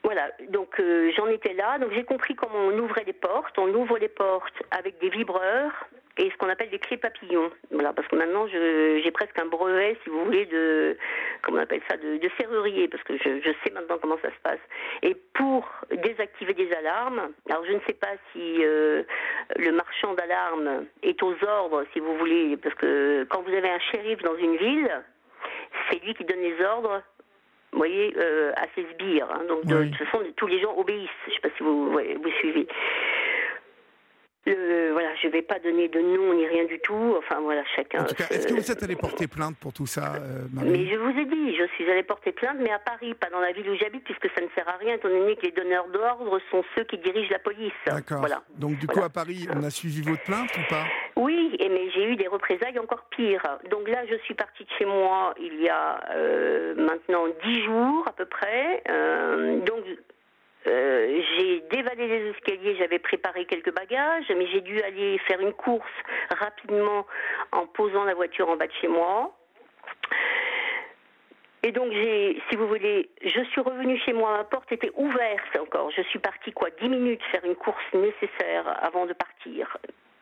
voilà, 0.05 0.31
donc 0.51 0.79
euh, 0.81 1.11
j'en 1.17 1.29
étais 1.29 1.55
là, 1.55 1.79
donc 1.79 1.91
j'ai 1.95 2.05
compris 2.05 2.35
comment 2.35 2.59
on 2.59 2.79
ouvrait 2.79 3.05
les 3.07 3.15
portes. 3.15 3.59
On 3.59 3.73
ouvre 3.73 3.97
les 3.97 4.09
portes 4.09 4.63
avec 4.71 5.01
des 5.01 5.09
vibreurs 5.09 5.73
et 6.19 6.31
ce 6.31 6.37
qu'on 6.37 6.51
appelle 6.51 6.69
des 6.69 6.79
clés 6.79 6.99
papillons. 6.99 7.51
Voilà, 7.71 7.95
parce 7.95 8.07
que 8.09 8.17
maintenant 8.17 8.47
j'ai 8.47 9.11
presque 9.13 9.39
un 9.39 9.47
brevet, 9.47 9.97
si 10.05 10.11
vous 10.11 10.25
voulez, 10.27 10.45
de 10.45 10.99
comment 11.41 11.57
on 11.57 11.63
appelle 11.63 11.81
ça, 11.89 11.97
de, 11.97 12.21
serrurier, 12.39 12.87
parce 12.89 13.03
que 13.03 13.17
je, 13.17 13.51
sais 13.65 13.73
maintenant 13.73 13.97
comment 13.99 14.19
ça 14.23 14.29
se 14.29 14.41
passe. 14.43 14.61
Et 15.03 15.17
pour 15.33 15.67
désactiver 15.91 16.53
des 16.53 16.71
alarmes, 16.73 17.33
alors 17.49 17.65
je 17.65 17.73
ne 17.73 17.81
sais 17.87 17.95
pas 17.95 18.13
si 18.33 18.59
euh, 18.63 19.03
le 19.57 19.73
marchand 19.73 20.13
d'alarmes 20.13 20.85
est 21.03 21.23
aux 21.23 21.35
ordres, 21.45 21.85
si 21.95 22.01
vous 22.01 22.17
voulez, 22.19 22.59
parce 22.59 22.75
que 22.75 23.25
quand 23.31 23.41
vous 23.41 23.55
avez 23.55 23.71
un 23.71 23.81
shérif 23.81 24.19
dans 24.23 24.37
une 24.37 24.57
ville, 24.57 25.03
c'est 25.91 26.05
lui 26.05 26.15
qui 26.15 26.25
donne 26.25 26.41
les 26.41 26.65
ordres 26.65 27.03
vous 27.75 27.79
voyez, 27.79 28.15
euh, 28.17 28.53
à 28.56 28.67
ses 28.76 28.87
sbires. 28.94 29.26
Hein. 29.32 29.43
donc, 29.49 29.67
de, 29.67 29.87
toute 29.87 30.06
façon, 30.06 30.25
tous 30.37 30.47
les 30.47 30.61
gens 30.61 30.76
obéissent. 30.76 31.11
Je 31.25 31.31
ne 31.31 31.35
sais 31.35 31.41
pas 31.41 31.49
si 31.56 31.62
vous, 31.65 31.91
vous 31.91 32.31
suivez. 32.38 32.69
Euh, 34.47 34.91
voilà, 34.93 35.15
je 35.23 35.27
ne 35.27 35.33
vais 35.33 35.43
pas 35.43 35.59
donner 35.59 35.89
de 35.89 36.01
nom 36.01 36.35
ni 36.35 36.47
rien 36.47 36.65
du 36.65 36.79
tout. 36.81 37.15
Enfin 37.19 37.41
voilà, 37.41 37.63
chacun. 37.75 38.03
En 38.03 38.05
tout 38.05 38.15
cas, 38.15 38.27
est-ce 38.31 38.47
que 38.47 38.53
vous 38.53 38.71
êtes 38.71 38.83
allé 38.83 38.95
porter 38.95 39.27
plainte 39.27 39.57
pour 39.57 39.73
tout 39.73 39.87
ça, 39.87 40.15
euh, 40.17 40.45
Marie 40.53 40.71
Mais 40.71 40.87
je 40.87 40.97
vous 40.97 41.19
ai 41.19 41.25
dit, 41.25 41.57
je 41.57 41.67
suis 41.75 41.91
allée 41.91 42.03
porter 42.03 42.33
plainte, 42.33 42.59
mais 42.61 42.71
à 42.71 42.79
Paris, 42.79 43.15
pas 43.15 43.31
dans 43.31 43.41
la 43.41 43.53
ville 43.53 43.69
où 43.71 43.75
j'habite, 43.77 44.05
puisque 44.05 44.29
ça 44.35 44.43
ne 44.43 44.49
sert 44.55 44.69
à 44.69 44.77
rien, 44.77 44.95
étant 44.95 45.09
donné 45.09 45.37
que 45.37 45.47
les 45.47 45.53
donneurs 45.53 45.89
d'ordre 45.89 46.39
sont 46.51 46.63
ceux 46.75 46.85
qui 46.85 46.99
dirigent 46.99 47.31
la 47.31 47.39
police. 47.39 47.73
D'accord. 47.87 48.19
Voilà. 48.19 48.43
Donc 48.57 48.79
du 48.79 48.87
coup, 48.87 49.03
à 49.03 49.09
Paris, 49.09 49.49
on 49.55 49.63
a 49.63 49.71
suivi 49.71 50.03
votre 50.03 50.23
plainte 50.25 50.51
ou 50.59 50.69
pas? 50.69 50.85
Oui, 51.17 51.57
mais 51.59 51.91
j'ai 51.95 52.05
eu 52.11 52.17
des 52.17 52.29
représailles 52.29 52.79
encore 52.79 53.07
pires. 53.11 53.59
Donc 53.71 53.89
là, 53.89 54.05
je 54.11 54.17
suis 54.25 54.35
partie 54.35 54.65
de 54.65 54.71
chez 54.79 54.85
moi 54.85 55.35
il 55.41 55.63
y 55.63 55.69
a 55.69 56.01
euh, 56.15 56.75
maintenant 56.75 57.25
dix 57.45 57.65
jours 57.65 58.05
à 58.07 58.13
peu 58.13 58.27
près. 58.27 58.83
donc 59.67 59.85
euh, 60.66 61.23
j'ai 61.37 61.61
dévalé 61.71 62.09
les 62.09 62.30
escaliers, 62.30 62.76
j'avais 62.76 62.99
préparé 62.99 63.44
quelques 63.44 63.75
bagages, 63.75 64.30
mais 64.37 64.47
j'ai 64.47 64.61
dû 64.61 64.80
aller 64.83 65.18
faire 65.26 65.40
une 65.40 65.52
course 65.52 65.85
rapidement 66.38 67.06
en 67.52 67.66
posant 67.66 68.04
la 68.04 68.14
voiture 68.14 68.49
en 68.49 68.56
bas 68.56 68.66
de 68.66 68.73
chez 68.80 68.88
moi. 68.88 69.37
Et 71.62 71.73
donc 71.73 71.92
j'ai, 71.92 72.42
si 72.49 72.56
vous 72.56 72.66
voulez, 72.68 73.09
je 73.23 73.42
suis 73.44 73.61
revenue 73.61 73.99
chez 73.99 74.12
moi, 74.12 74.37
ma 74.37 74.44
porte 74.44 74.71
était 74.73 74.90
ouverte 74.97 75.56
encore. 75.59 75.90
Je 75.90 76.02
suis 76.02 76.18
partie 76.18 76.52
quoi, 76.52 76.68
dix 76.80 76.88
minutes 76.88 77.23
faire 77.30 77.44
une 77.44 77.56
course 77.56 77.92
nécessaire 77.94 78.85
avant 78.85 79.06
de 79.06 79.14
partir 79.14 79.78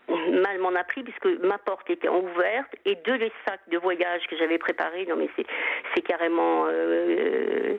mal 0.08 0.58
m'en 0.58 0.74
a 0.74 0.84
pris 0.84 1.02
puisque 1.02 1.26
ma 1.42 1.58
porte 1.58 1.88
était 1.90 2.08
ouverte 2.08 2.74
et 2.84 2.96
deux 2.96 3.14
les 3.14 3.32
sacs 3.46 3.68
de 3.70 3.78
voyage 3.78 4.22
que 4.28 4.36
j'avais 4.36 4.58
préparés. 4.58 5.06
Non 5.06 5.16
mais 5.16 5.28
c'est 5.36 5.46
c'est 5.94 6.02
carrément 6.02 6.66
euh, 6.68 7.76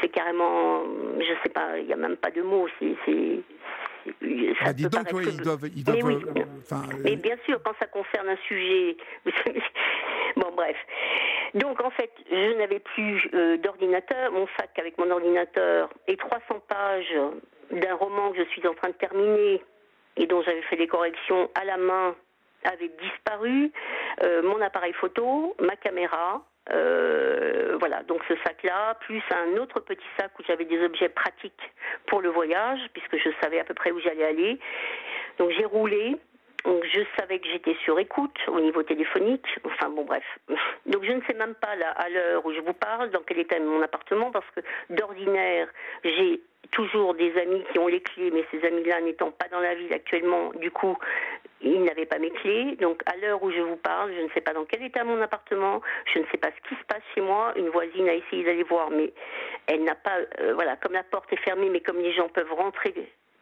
c'est 0.00 0.08
carrément 0.08 0.84
je 1.18 1.32
sais 1.42 1.50
pas 1.52 1.78
il 1.78 1.86
y 1.86 1.92
a 1.92 1.96
même 1.96 2.16
pas 2.16 2.30
de 2.30 2.42
mots 2.42 2.68
c'est 2.78 2.94
c'est 3.04 3.40
ah, 4.60 4.72
dis 4.72 4.82
donc, 4.84 5.06
ils 5.12 5.36
doivent, 5.40 5.68
ils 5.74 5.84
doivent, 5.84 5.96
mais, 5.96 6.02
oui. 6.02 6.22
euh, 6.36 6.76
mais 7.04 7.16
bien 7.16 7.36
sûr, 7.46 7.58
quand 7.64 7.72
ça 7.78 7.86
concerne 7.86 8.28
un 8.28 8.36
sujet, 8.46 8.96
bon 10.36 10.52
bref. 10.54 10.76
Donc 11.54 11.82
en 11.82 11.90
fait, 11.90 12.10
je 12.30 12.58
n'avais 12.58 12.80
plus 12.80 13.30
euh, 13.32 13.56
d'ordinateur, 13.56 14.30
mon 14.32 14.46
sac 14.58 14.78
avec 14.78 14.98
mon 14.98 15.10
ordinateur 15.10 15.88
et 16.06 16.16
300 16.16 16.62
pages 16.68 17.14
d'un 17.70 17.94
roman 17.94 18.32
que 18.32 18.44
je 18.44 18.48
suis 18.50 18.66
en 18.66 18.74
train 18.74 18.88
de 18.88 18.94
terminer 18.94 19.62
et 20.16 20.26
dont 20.26 20.42
j'avais 20.42 20.62
fait 20.62 20.76
des 20.76 20.86
corrections 20.86 21.50
à 21.54 21.64
la 21.64 21.76
main 21.76 22.14
avait 22.64 22.90
disparu, 23.00 23.70
euh, 24.22 24.42
mon 24.42 24.60
appareil 24.60 24.94
photo, 24.94 25.54
ma 25.60 25.76
caméra, 25.76 26.42
euh, 26.72 27.76
voilà, 27.78 28.02
donc 28.04 28.22
ce 28.26 28.34
sac-là, 28.44 28.94
plus 29.00 29.22
un 29.30 29.58
autre 29.58 29.80
petit 29.80 30.06
sac 30.18 30.30
où 30.38 30.42
j'avais 30.46 30.64
des 30.64 30.82
objets 30.82 31.10
pratiques 31.10 31.72
pour 32.06 32.22
le 32.22 32.30
voyage, 32.30 32.80
puisque 32.92 33.18
je 33.18 33.30
savais 33.42 33.60
à 33.60 33.64
peu 33.64 33.74
près 33.74 33.90
où 33.90 34.00
j'allais 34.00 34.24
aller. 34.24 34.58
Donc 35.38 35.50
j'ai 35.50 35.64
roulé. 35.64 36.16
Donc 36.64 36.82
je 36.84 37.00
savais 37.18 37.40
que 37.40 37.48
j'étais 37.48 37.76
sur 37.84 37.98
écoute 37.98 38.38
au 38.48 38.58
niveau 38.58 38.82
téléphonique. 38.82 39.46
Enfin 39.64 39.90
bon 39.90 40.04
bref. 40.04 40.24
Donc 40.86 41.04
je 41.04 41.12
ne 41.12 41.20
sais 41.26 41.34
même 41.34 41.54
pas 41.54 41.76
là 41.76 41.90
à 41.90 42.08
l'heure 42.08 42.46
où 42.46 42.54
je 42.54 42.60
vous 42.60 42.72
parle 42.72 43.10
dans 43.10 43.20
quel 43.20 43.40
état 43.40 43.56
est 43.56 43.60
mon 43.60 43.82
appartement 43.82 44.30
parce 44.30 44.48
que 44.56 44.60
d'ordinaire 44.88 45.68
j'ai 46.04 46.40
toujours 46.74 47.14
des 47.14 47.32
amis 47.38 47.62
qui 47.72 47.78
ont 47.78 47.86
les 47.86 48.00
clés, 48.00 48.30
mais 48.32 48.44
ces 48.50 48.66
amis-là 48.66 49.00
n'étant 49.00 49.30
pas 49.30 49.46
dans 49.50 49.60
la 49.60 49.74
ville 49.74 49.92
actuellement, 49.92 50.50
du 50.60 50.70
coup, 50.70 50.96
ils 51.62 51.82
n'avaient 51.82 52.04
pas 52.04 52.18
mes 52.18 52.30
clés. 52.30 52.76
Donc, 52.80 53.02
à 53.06 53.16
l'heure 53.16 53.42
où 53.42 53.50
je 53.50 53.60
vous 53.60 53.76
parle, 53.76 54.12
je 54.14 54.20
ne 54.20 54.28
sais 54.30 54.40
pas 54.40 54.52
dans 54.52 54.64
quel 54.64 54.82
état 54.82 55.04
mon 55.04 55.20
appartement, 55.22 55.80
je 56.12 56.18
ne 56.18 56.24
sais 56.30 56.36
pas 56.36 56.48
ce 56.48 56.68
qui 56.68 56.74
se 56.74 56.84
passe 56.86 57.02
chez 57.14 57.20
moi. 57.20 57.52
Une 57.56 57.68
voisine 57.68 58.08
a 58.08 58.14
essayé 58.14 58.44
d'aller 58.44 58.64
voir, 58.64 58.90
mais 58.90 59.12
elle 59.66 59.84
n'a 59.84 59.94
pas, 59.94 60.18
euh, 60.40 60.52
voilà, 60.54 60.76
comme 60.76 60.92
la 60.92 61.04
porte 61.04 61.32
est 61.32 61.42
fermée, 61.44 61.70
mais 61.70 61.80
comme 61.80 61.98
les 61.98 62.12
gens 62.12 62.28
peuvent 62.28 62.52
rentrer 62.52 62.94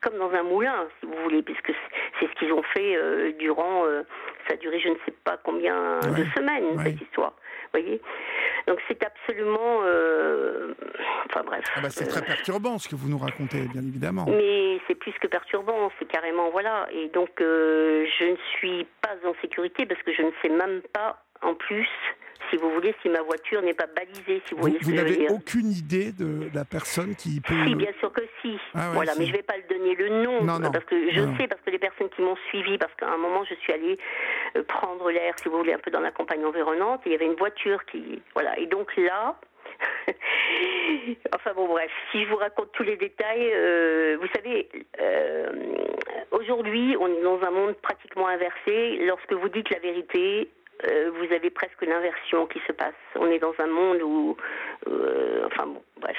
comme 0.02 0.18
dans 0.18 0.32
un 0.32 0.42
moulin, 0.42 0.88
si 0.98 1.06
vous 1.06 1.14
voulez, 1.22 1.42
puisque 1.42 1.72
c'est 2.18 2.26
ce 2.26 2.32
qu'ils 2.32 2.52
ont 2.52 2.62
fait 2.74 2.96
euh, 2.96 3.30
durant, 3.38 3.86
euh, 3.86 4.02
ça 4.48 4.54
a 4.54 4.56
duré 4.56 4.80
je 4.80 4.88
ne 4.88 4.96
sais 5.06 5.14
pas 5.22 5.38
combien 5.44 6.00
de 6.00 6.24
semaines, 6.34 6.76
cette 6.82 7.00
histoire. 7.00 7.34
voyez? 7.72 8.00
Donc 8.66 8.78
c'est 8.88 9.02
absolument, 9.04 9.80
euh, 9.84 10.74
enfin 11.26 11.42
bref. 11.44 11.64
Ah 11.76 11.80
bah, 11.80 11.90
c'est 11.90 12.06
très 12.06 12.22
perturbant 12.22 12.78
ce 12.78 12.88
que 12.88 12.94
vous 12.94 13.08
nous 13.08 13.18
racontez, 13.18 13.62
bien 13.72 13.82
évidemment. 13.82 14.26
Mais 14.28 14.80
c'est 14.86 14.94
plus 14.94 15.12
que 15.20 15.26
perturbant, 15.26 15.90
c'est 15.98 16.06
carrément 16.06 16.50
voilà. 16.50 16.86
Et 16.92 17.08
donc 17.08 17.40
euh, 17.40 18.06
je 18.18 18.24
ne 18.24 18.36
suis 18.56 18.86
pas 19.00 19.16
en 19.28 19.34
sécurité 19.40 19.86
parce 19.86 20.02
que 20.02 20.12
je 20.12 20.22
ne 20.22 20.30
sais 20.42 20.48
même 20.48 20.82
pas 20.92 21.22
en 21.42 21.54
plus 21.54 21.88
si 22.50 22.56
vous 22.56 22.70
voulez, 22.70 22.94
si 23.02 23.08
ma 23.08 23.22
voiture 23.22 23.62
n'est 23.62 23.74
pas 23.74 23.86
balisée, 23.86 24.42
si 24.46 24.54
vous, 24.54 24.60
voyez 24.60 24.78
ce 24.80 24.90
que 24.90 24.94
n'avez 24.94 25.28
aucune 25.30 25.70
idée 25.70 26.12
de 26.12 26.48
la 26.54 26.64
personne 26.64 27.14
qui 27.14 27.40
peut. 27.40 27.54
Si, 27.66 27.74
bien 27.74 27.92
sûr 27.98 28.12
que 28.12 28.22
si. 28.40 28.58
Ah 28.74 28.90
voilà, 28.92 29.12
mais 29.18 29.24
je 29.24 29.32
ne 29.32 29.36
vais 29.36 29.42
pas 29.42 29.56
le 29.56 29.61
donner 29.82 29.94
le 29.94 30.08
nom 30.08 30.42
non, 30.42 30.58
non. 30.58 30.70
parce 30.70 30.84
que 30.84 31.10
je 31.10 31.20
sais 31.36 31.46
parce 31.46 31.60
que 31.62 31.70
les 31.70 31.78
personnes 31.78 32.08
qui 32.10 32.22
m'ont 32.22 32.36
suivi, 32.48 32.78
parce 32.78 32.94
qu'à 32.94 33.08
un 33.08 33.16
moment 33.16 33.44
je 33.44 33.54
suis 33.56 33.72
allée 33.72 33.98
euh, 34.56 34.62
prendre 34.64 35.10
l'air, 35.10 35.34
si 35.38 35.48
vous 35.48 35.58
voulez, 35.58 35.72
un 35.72 35.78
peu 35.78 35.90
dans 35.90 36.00
la 36.00 36.10
campagne 36.10 36.44
environnante, 36.44 37.00
et 37.06 37.10
il 37.10 37.12
y 37.12 37.14
avait 37.14 37.26
une 37.26 37.34
voiture 37.34 37.84
qui, 37.86 38.22
voilà, 38.34 38.58
et 38.58 38.66
donc 38.66 38.96
là. 38.96 39.36
enfin 41.34 41.54
bon 41.54 41.66
bref, 41.66 41.90
si 42.10 42.24
je 42.24 42.28
vous 42.28 42.36
raconte 42.36 42.70
tous 42.72 42.82
les 42.82 42.96
détails, 42.96 43.50
euh, 43.52 44.16
vous 44.20 44.28
savez, 44.34 44.68
euh, 45.00 45.50
aujourd'hui 46.30 46.96
on 47.00 47.08
est 47.08 47.22
dans 47.22 47.40
un 47.42 47.50
monde 47.50 47.74
pratiquement 47.82 48.28
inversé. 48.28 48.98
Lorsque 49.06 49.32
vous 49.32 49.48
dites 49.48 49.70
la 49.70 49.80
vérité, 49.80 50.48
euh, 50.86 51.10
vous 51.16 51.34
avez 51.34 51.50
presque 51.50 51.82
l'inversion 51.82 52.46
qui 52.46 52.60
se 52.66 52.72
passe. 52.72 52.94
On 53.16 53.26
est 53.28 53.38
dans 53.38 53.54
un 53.58 53.66
monde 53.66 54.02
où, 54.02 54.36
enfin 55.46 55.66
bon, 55.66 55.82
bref. 56.00 56.18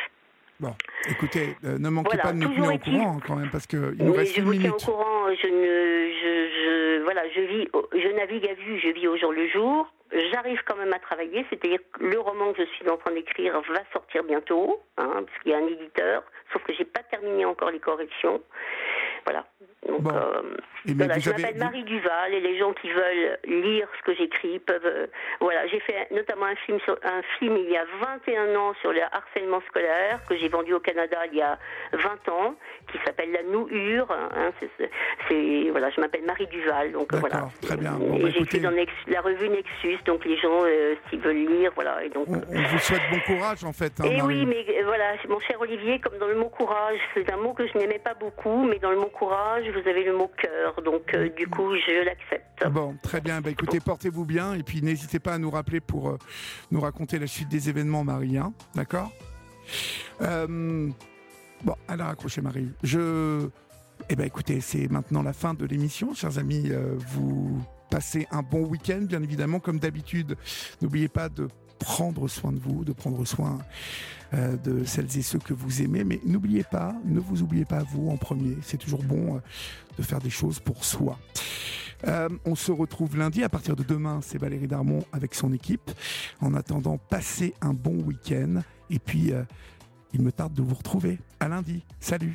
Bon, 0.60 0.74
écoutez, 1.10 1.55
euh, 1.65 1.77
ne 1.77 1.89
manquez 1.89 2.17
pas 2.17 2.31
de 2.31 2.38
nous 2.38 2.48
tenir 2.48 2.74
au 2.74 2.77
courant 2.77 3.19
quand 3.25 3.36
même, 3.36 3.50
parce 3.51 3.67
qu'il 3.67 3.79
nous 3.79 4.13
reste 4.13 4.36
je 4.36 4.41
une 4.41 4.50
minute. 4.50 4.63
Je 4.63 4.69
vous 4.69 4.77
tiens 4.79 4.91
au 4.91 4.98
courant, 4.98 5.27
je, 5.33 5.48
ne, 5.48 6.12
je, 6.22 7.00
je, 7.00 7.03
voilà, 7.03 7.27
je, 7.29 7.41
vis, 7.41 7.67
je 7.93 8.15
navigue 8.15 8.48
à 8.48 8.53
vue, 8.53 8.79
je 8.79 8.89
vis 8.89 9.07
au 9.07 9.17
jour 9.17 9.31
le 9.31 9.48
jour. 9.50 9.91
J'arrive 10.31 10.62
quand 10.65 10.75
même 10.75 10.93
à 10.93 11.00
travailler, 11.00 11.43
c'est-à-dire 11.50 11.79
que 11.91 12.03
le 12.03 12.19
roman 12.19 12.53
que 12.53 12.63
je 12.63 12.69
suis 12.72 12.88
en 12.88 12.98
train 12.98 13.12
d'écrire 13.12 13.60
va 13.62 13.81
sortir 13.91 14.24
bientôt, 14.24 14.79
hein, 14.98 15.10
parce 15.25 15.39
qu'il 15.41 15.51
y 15.51 15.55
a 15.55 15.57
un 15.57 15.67
éditeur, 15.67 16.24
sauf 16.53 16.63
que 16.63 16.74
j'ai 16.74 16.86
pas 16.86 17.01
terminé 17.01 17.45
encore 17.45 17.72
les 17.72 17.79
corrections. 17.79 18.39
Voilà. 19.25 19.45
Donc, 20.03 20.13
euh, 20.13 20.41
voilà, 20.95 21.19
je 21.19 21.29
m'appelle 21.29 21.57
Marie 21.57 21.83
Duval 21.83 22.33
et 22.33 22.39
les 22.41 22.57
gens 22.57 22.74
qui 22.74 22.89
veulent 22.89 23.38
lire 23.45 23.88
ce 24.00 24.03
que 24.03 24.15
j'écris 24.15 24.60
peuvent. 24.60 24.81
Euh, 24.86 25.07
voilà, 25.39 25.65
j'ai 25.67 25.79
fait 25.79 26.07
notamment 26.12 26.45
un 26.45 26.55
film 26.55 26.79
sur 26.81 26.98
un 27.03 27.22
film 27.39 27.57
il 27.57 27.69
y 27.69 27.77
a 27.77 27.86
21 28.01 28.55
ans 28.55 28.74
sur 28.81 28.91
le 28.91 29.01
harcèlement 29.12 29.62
scolaire 29.69 30.19
que 30.27 30.38
j'ai 30.38 30.50
vendu 30.50 30.74
au 30.74 30.79
Canada 30.79 31.17
il 31.31 31.38
y 31.38 31.41
a 31.41 31.57
20 31.93 32.29
ans, 32.29 32.55
qui 32.91 32.98
s'appelle 33.05 33.31
La 33.31 33.43
Nouhure. 33.43 34.12
Hein, 34.12 34.51
c'est 35.27 35.69
voilà, 35.72 35.89
je 35.89 36.01
m'appelle 36.01 36.25
Marie 36.25 36.48
Duval, 36.48 36.91
donc 36.91 37.13
voilà. 37.13 37.50
Très 37.62 37.77
bien. 37.77 37.93
Bon, 37.93 38.19
bah, 38.19 38.29
j'ai 38.29 38.60
dans 38.60 38.74
la 39.07 39.22
revue 39.22 39.50
Nexus, 39.50 40.00
donc 40.05 40.25
les 40.25 40.38
gens 40.38 40.63
euh, 40.63 40.95
s'ils 41.10 41.19
veulent 41.19 41.45
lire, 41.48 41.72
voilà. 41.75 42.03
Et 42.03 42.10
donc. 42.10 42.27
On, 42.27 42.33
vous 42.33 42.79
souhaite 42.79 43.01
bon 43.12 43.19
courage 43.25 43.63
en 43.63 43.74
fait. 43.74 43.93
Hein, 44.00 44.05
et 44.05 44.22
oui, 44.22 44.45
mais 44.45 44.65
voilà, 44.83 45.13
mon 45.29 45.39
cher 45.39 45.60
Olivier, 45.62 46.00
comme 46.00 46.17
dans 46.17 46.27
le 46.27 46.36
mot 46.36 46.50
courage, 46.50 47.00
c'est 47.13 47.31
un 47.31 47.38
mot 47.38 47.53
que 47.53 47.67
je 47.67 47.77
n'aimais 47.77 48.00
pas 48.00 48.13
beaucoup, 48.13 48.65
mais 48.65 48.79
dans 48.79 48.91
le 48.91 48.98
mot 48.98 49.07
courage, 49.07 49.63
vous 49.69 49.89
avez 49.89 49.92
le 50.03 50.17
mot 50.17 50.29
cœur, 50.38 50.81
donc 50.83 51.13
euh, 51.13 51.29
du 51.29 51.47
coup, 51.47 51.75
je 51.75 52.05
l'accepte. 52.05 52.67
Bon, 52.71 52.95
très 53.03 53.21
bien. 53.21 53.41
Bah, 53.41 53.50
écoutez, 53.50 53.79
portez-vous 53.79 54.25
bien, 54.25 54.53
et 54.53 54.63
puis 54.63 54.81
n'hésitez 54.81 55.19
pas 55.19 55.33
à 55.33 55.38
nous 55.38 55.50
rappeler 55.50 55.79
pour 55.79 56.09
euh, 56.09 56.17
nous 56.71 56.79
raconter 56.79 57.19
la 57.19 57.27
suite 57.27 57.50
des 57.50 57.69
événements, 57.69 58.03
Marie. 58.03 58.38
Hein, 58.38 58.53
D'accord? 58.75 59.12
Euh, 60.21 60.89
Bon, 61.63 61.75
alors 61.88 62.07
accrochez, 62.07 62.41
Marie. 62.41 62.69
Je. 62.83 63.47
Eh 64.09 64.17
bien, 64.17 64.25
écoutez, 64.25 64.59
c'est 64.59 64.91
maintenant 64.91 65.23
la 65.23 65.31
fin 65.31 65.53
de 65.53 65.65
l'émission, 65.65 66.13
chers 66.13 66.38
amis. 66.38 66.69
vous 67.13 67.63
passez 67.89 68.27
un 68.31 68.41
bon 68.41 68.65
week-end, 68.65 69.00
bien 69.03 69.23
évidemment, 69.23 69.59
comme 69.62 69.79
d'habitude. 69.79 70.35
N'oubliez 70.81 71.07
pas 71.07 71.29
de 71.29 71.47
prendre 71.80 72.27
soin 72.27 72.51
de 72.51 72.60
vous, 72.60 72.84
de 72.84 72.94
prendre 72.94 73.25
soin 73.25 73.60
euh, 74.34 74.58
de 74.58 74.84
celles 74.84 75.18
et 75.18 75.22
ceux 75.22 75.39
que 75.39 75.53
vous 75.53 75.82
aimez. 75.82 76.03
Mais 76.03 76.20
n'oubliez 76.25 76.63
pas, 76.63 76.96
ne 77.06 77.20
vous 77.20 77.42
oubliez 77.44 77.65
pas 77.65 77.84
vous 77.84 78.10
en 78.10 78.18
premier. 78.18 78.58
C'est 78.62 78.77
toujours 78.77 79.03
bon 79.03 79.36
euh, 79.36 79.39
de 79.98 80.03
faire 80.03 80.20
des 80.20 80.30
choses 80.30 80.60
pour 80.60 80.86
soi. 80.86 81.20
Euh, 82.08 82.30
on 82.46 82.56
se 82.56 82.72
retrouve 82.72 83.18
lundi. 83.18 83.44
À 83.44 83.50
partir 83.50 83.75
de 83.75 83.84
demain, 83.84 84.20
c'est 84.22 84.38
Valérie 84.38 84.68
Darmon 84.68 85.03
avec 85.12 85.36
son 85.36 85.53
équipe. 85.53 85.92
En 86.42 86.53
attendant, 86.56 86.98
passez 86.98 87.53
un 87.62 87.74
bon 87.74 88.01
week-end. 88.01 88.62
Et 88.89 89.00
puis, 89.00 89.32
il 90.13 90.22
me 90.22 90.32
tarde 90.32 90.53
de 90.53 90.62
vous 90.62 90.75
retrouver. 90.75 91.18
À 91.39 91.48
lundi. 91.48 91.84
Salut. 92.00 92.32